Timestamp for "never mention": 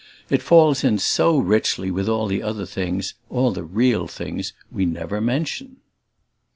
4.83-5.75